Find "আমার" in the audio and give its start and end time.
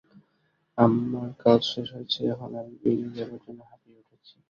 0.77-1.29